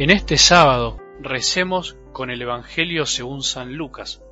[0.00, 4.22] En este sábado recemos con el Evangelio según San Lucas,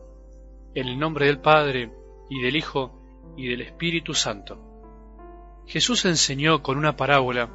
[0.77, 1.91] en el nombre del Padre,
[2.31, 4.61] y del Hijo, y del Espíritu Santo.
[5.67, 7.51] Jesús enseñó con una parábola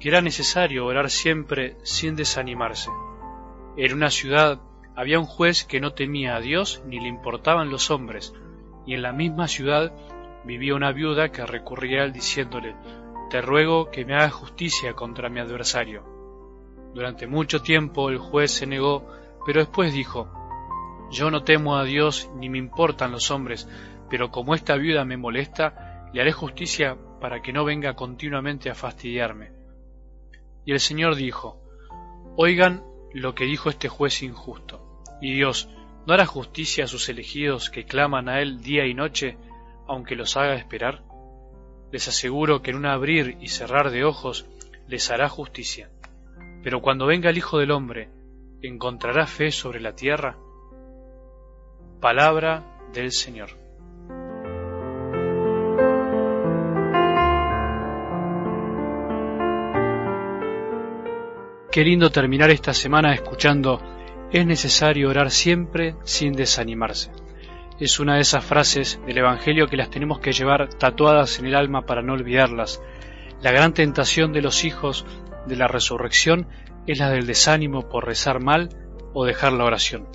[0.00, 2.90] que era necesario orar siempre sin desanimarse.
[3.76, 4.60] En una ciudad
[4.96, 8.34] había un juez que no temía a Dios ni le importaban los hombres,
[8.84, 9.92] y en la misma ciudad
[10.44, 12.74] vivía una viuda que recurría a él diciéndole,
[13.30, 16.13] Te ruego que me hagas justicia contra mi adversario.
[16.94, 19.10] Durante mucho tiempo el juez se negó,
[19.44, 20.30] pero después dijo,
[21.10, 23.68] Yo no temo a Dios ni me importan los hombres,
[24.08, 28.76] pero como esta viuda me molesta, le haré justicia para que no venga continuamente a
[28.76, 29.50] fastidiarme.
[30.64, 31.60] Y el Señor dijo,
[32.36, 35.02] Oigan lo que dijo este juez injusto.
[35.20, 35.68] Y Dios,
[36.06, 39.36] ¿no hará justicia a sus elegidos que claman a Él día y noche,
[39.88, 41.02] aunque los haga esperar?
[41.90, 44.46] Les aseguro que en un abrir y cerrar de ojos
[44.86, 45.90] les hará justicia.
[46.64, 48.08] Pero cuando venga el Hijo del Hombre,
[48.62, 50.38] ¿encontrará fe sobre la tierra?
[52.00, 53.50] Palabra del Señor.
[61.70, 63.82] Qué lindo terminar esta semana escuchando
[64.32, 67.12] es necesario orar siempre sin desanimarse.
[67.78, 71.56] Es una de esas frases del Evangelio que las tenemos que llevar tatuadas en el
[71.56, 72.80] alma para no olvidarlas.
[73.42, 75.04] La gran tentación de los hijos
[75.46, 76.48] de la resurrección
[76.86, 78.68] es la del desánimo por rezar mal
[79.12, 80.08] o dejar la oración.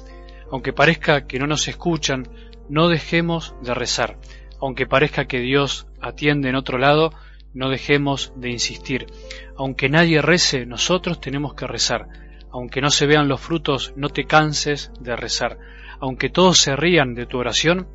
[0.51, 2.27] Aunque parezca que no nos escuchan,
[2.69, 4.17] no dejemos de rezar.
[4.61, 7.11] Aunque parezca que Dios atiende en otro lado,
[7.53, 9.07] no dejemos de insistir.
[9.57, 12.07] Aunque nadie rece, nosotros tenemos que rezar.
[12.51, 15.57] Aunque no se vean los frutos, no te canses de rezar.
[15.99, 17.87] Aunque todos se rían de tu oración,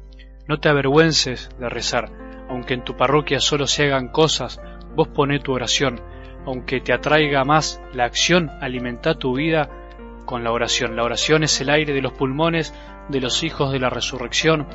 [0.48, 2.10] no te avergüences de rezar.
[2.48, 4.60] Aunque en tu parroquia solo se hagan cosas,
[4.94, 6.00] vos poné tu oración
[6.46, 9.68] aunque te atraiga más la acción, alimenta tu vida
[10.24, 10.96] con la oración.
[10.96, 12.74] La oración es el aire de los pulmones
[13.08, 14.66] de los hijos de la resurrección,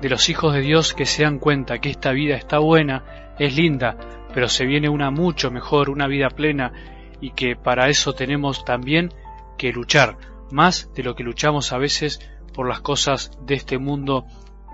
[0.00, 3.56] de los hijos de Dios que se dan cuenta que esta vida está buena, es
[3.56, 3.96] linda,
[4.34, 6.72] pero se viene una mucho mejor, una vida plena,
[7.20, 9.12] y que para eso tenemos también
[9.58, 10.16] que luchar,
[10.50, 12.20] más de lo que luchamos a veces
[12.52, 14.26] por las cosas de este mundo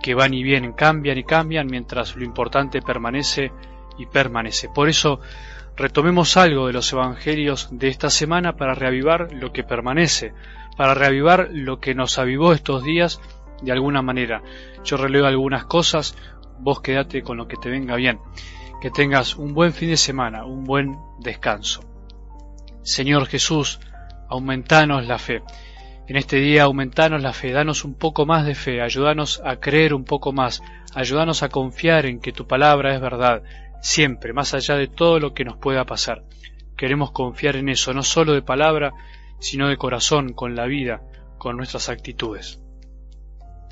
[0.02, 3.52] que van y vienen, cambian y cambian, mientras lo importante permanece
[3.98, 4.68] y permanece.
[4.68, 5.20] Por eso
[5.78, 10.34] retomemos algo de los evangelios de esta semana para reavivar lo que permanece,
[10.76, 13.20] para reavivar lo que nos avivó estos días
[13.62, 14.42] de alguna manera.
[14.84, 16.16] Yo releo algunas cosas,
[16.58, 18.18] vos quédate con lo que te venga bien.
[18.80, 21.80] Que tengas un buen fin de semana, un buen descanso.
[22.82, 23.80] Señor Jesús,
[24.28, 25.42] aumentanos la fe.
[26.08, 29.94] En este día aumentanos la fe, danos un poco más de fe, ayúdanos a creer
[29.94, 30.62] un poco más,
[30.94, 33.42] ayúdanos a confiar en que tu palabra es verdad,
[33.80, 36.24] siempre, más allá de todo lo que nos pueda pasar.
[36.76, 38.92] Queremos confiar en eso, no solo de palabra,
[39.40, 41.02] sino de corazón, con la vida,
[41.38, 42.60] con nuestras actitudes.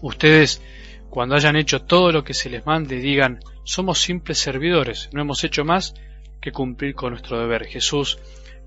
[0.02, 0.62] Ustedes,
[1.10, 5.42] cuando hayan hecho todo lo que se les mande, digan, somos simples servidores, no hemos
[5.44, 5.94] hecho más
[6.40, 7.66] que cumplir con nuestro deber.
[7.66, 8.18] Jesús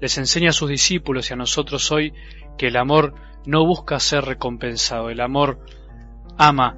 [0.02, 2.14] les enseña a sus discípulos y a nosotros hoy
[2.58, 3.14] que el amor
[3.46, 5.60] no busca ser recompensado, el amor
[6.38, 6.78] ama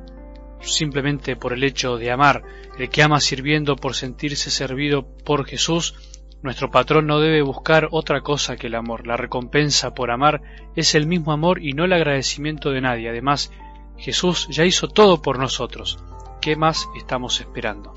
[0.61, 2.43] simplemente por el hecho de amar,
[2.77, 5.95] el que ama sirviendo por sentirse servido por Jesús,
[6.41, 9.05] nuestro patrón no debe buscar otra cosa que el amor.
[9.05, 10.41] La recompensa por amar
[10.75, 13.09] es el mismo amor y no el agradecimiento de nadie.
[13.09, 13.51] Además,
[13.97, 15.99] Jesús ya hizo todo por nosotros.
[16.41, 17.93] ¿Qué más estamos esperando?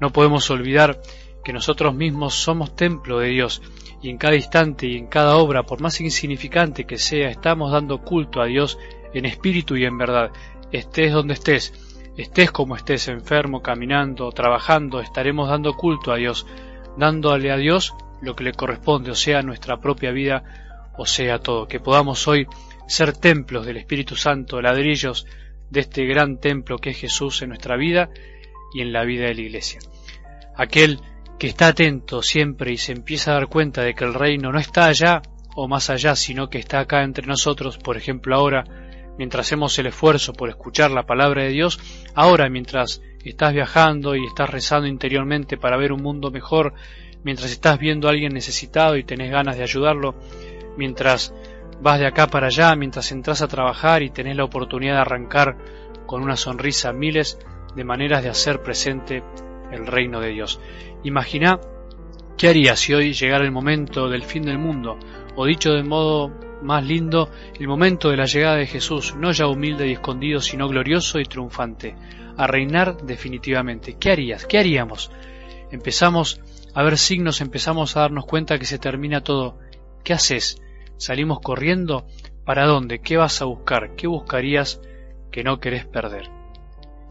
[0.00, 1.00] No podemos olvidar
[1.44, 3.62] que nosotros mismos somos templo de Dios
[4.02, 7.98] y en cada instante y en cada obra, por más insignificante que sea, estamos dando
[8.02, 8.78] culto a Dios
[9.12, 10.32] en espíritu y en verdad
[10.72, 11.72] estés donde estés,
[12.16, 16.46] estés como estés enfermo, caminando, trabajando, estaremos dando culto a Dios,
[16.96, 21.66] dándole a Dios lo que le corresponde, o sea, nuestra propia vida, o sea, todo,
[21.66, 22.46] que podamos hoy
[22.86, 25.26] ser templos del Espíritu Santo, ladrillos
[25.70, 28.10] de este gran templo que es Jesús en nuestra vida
[28.74, 29.80] y en la vida de la Iglesia.
[30.56, 31.00] Aquel
[31.38, 34.58] que está atento siempre y se empieza a dar cuenta de que el reino no
[34.58, 35.22] está allá
[35.54, 38.64] o más allá, sino que está acá entre nosotros, por ejemplo ahora,
[39.18, 41.78] mientras hacemos el esfuerzo por escuchar la palabra de Dios,
[42.14, 46.74] ahora mientras estás viajando y estás rezando interiormente para ver un mundo mejor,
[47.22, 50.14] mientras estás viendo a alguien necesitado y tenés ganas de ayudarlo,
[50.76, 51.34] mientras
[51.82, 55.56] vas de acá para allá, mientras entras a trabajar y tenés la oportunidad de arrancar
[56.06, 57.38] con una sonrisa miles
[57.74, 59.22] de maneras de hacer presente
[59.70, 60.60] el reino de Dios.
[61.04, 61.60] Imagina
[62.36, 64.98] qué harías si hoy llegara el momento del fin del mundo,
[65.36, 69.46] o dicho de modo más lindo el momento de la llegada de Jesús, no ya
[69.46, 71.94] humilde y escondido, sino glorioso y triunfante,
[72.36, 73.96] a reinar definitivamente.
[73.98, 74.46] ¿Qué harías?
[74.46, 75.10] ¿Qué haríamos?
[75.70, 76.40] Empezamos
[76.74, 79.58] a ver signos, empezamos a darnos cuenta que se termina todo.
[80.04, 80.60] ¿Qué haces
[81.00, 82.06] Salimos corriendo.
[82.44, 83.00] ¿Para dónde?
[83.00, 83.96] ¿Qué vas a buscar?
[83.96, 84.82] ¿Qué buscarías
[85.32, 86.28] que no querés perder?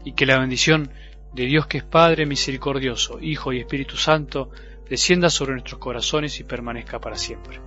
[0.04, 0.92] Y que la bendición
[1.34, 4.50] de Dios que es Padre misericordioso, Hijo y Espíritu Santo,
[4.88, 7.60] descienda sobre nuestros corazones y permanezca para siempre.